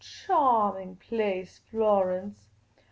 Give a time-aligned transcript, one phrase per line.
[0.01, 2.49] "Chawming place, Florence